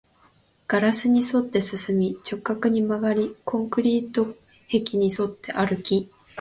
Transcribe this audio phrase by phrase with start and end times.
[0.67, 4.33] ガラスに沿って進み、直角に曲がり、コンクリート
[4.71, 6.09] 壁に沿って歩き